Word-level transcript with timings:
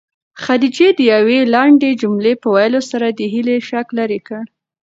خدیجې 0.43 0.87
د 0.97 0.99
یوې 1.13 1.39
لنډې 1.53 1.91
جملې 2.01 2.33
په 2.41 2.47
ویلو 2.55 2.81
سره 2.91 3.07
د 3.11 3.19
هیلې 3.33 3.57
شک 3.69 3.87
لیرې 3.97 4.19
کړ. 4.27 4.43